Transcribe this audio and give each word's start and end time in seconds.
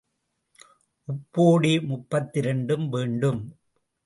உப்போடே 1.07 1.73
முப்பத்திரண்டும் 1.87 2.89
வேண்டும். 2.89 3.41